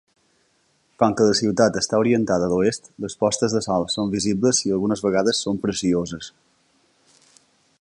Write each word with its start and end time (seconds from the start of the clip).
Com 1.01 1.11
que 1.17 1.25
la 1.27 1.35
ciutat 1.39 1.75
està 1.81 1.99
orientada 2.03 2.47
a 2.47 2.51
l'oest, 2.53 2.89
les 3.05 3.17
postes 3.25 3.55
de 3.57 3.61
sol 3.67 3.85
són 3.97 4.09
visibles 4.15 4.63
i 4.69 4.73
algunes 4.77 5.05
vegades 5.09 5.43
són 5.49 5.61
precioses. 5.67 6.31